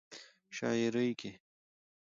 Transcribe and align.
شاعرۍ 0.55 1.09
کې 1.19 1.31